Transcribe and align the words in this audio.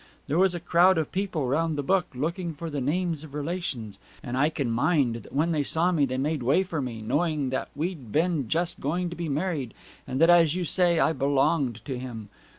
There 0.25 0.39
was 0.39 0.55
a 0.55 0.59
crowd 0.59 0.97
of 0.97 1.11
people 1.11 1.45
round 1.47 1.77
the 1.77 1.83
book, 1.83 2.07
looking 2.15 2.55
for 2.55 2.71
the 2.71 2.81
names 2.81 3.23
of 3.23 3.35
relations; 3.35 3.99
and 4.23 4.35
I 4.35 4.49
can 4.49 4.71
mind 4.71 5.17
that 5.17 5.31
when 5.31 5.51
they 5.51 5.61
saw 5.61 5.91
me 5.91 6.07
they 6.07 6.17
made 6.17 6.41
way 6.41 6.63
for 6.63 6.81
me 6.81 7.03
knowing 7.03 7.51
that 7.51 7.69
we'd 7.75 8.11
been 8.11 8.47
just 8.49 8.79
going 8.79 9.11
to 9.11 9.15
be 9.15 9.29
married 9.29 9.75
and 10.07 10.19
that, 10.19 10.31
as 10.31 10.55
you 10.55 10.61
may 10.61 10.65
say, 10.65 10.99
I 10.99 11.13
belonged 11.13 11.85
to 11.85 11.99
him. 11.99 12.29